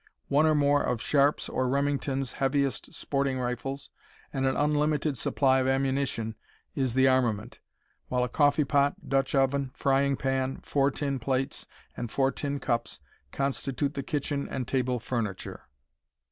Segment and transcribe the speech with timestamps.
[0.29, 3.91] One or more of Sharps or Remington's heaviest sporting rifles,
[4.33, 6.33] and an unlimited supply of ammunition,
[6.73, 7.59] is the armament;
[8.07, 12.99] while a coffee pot, Dutch oven, frying pan, four tin plates, and four tin cups
[13.31, 15.67] constitute the kitchen and table furniture.